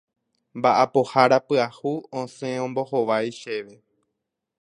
Mba'apohára 0.57 1.39
pyahu 1.47 1.93
osẽ 2.19 2.55
ombohovái 2.65 3.29
chéve. 3.39 3.75